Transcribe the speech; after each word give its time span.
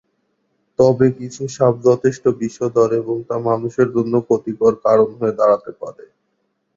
তবে 0.79 1.07
কিছু 1.19 1.43
সাপ 1.55 1.73
যথেষ্ট 1.87 2.23
বিষধর, 2.41 2.89
এবং 3.01 3.15
তা 3.29 3.35
মানুষের 3.49 3.87
জন্য 3.95 4.13
ক্ষতির 4.27 4.55
কারণ 4.85 5.09
হয়ে 5.19 5.37
দাঁড়াতে 5.39 5.71
পারে। 5.81 6.05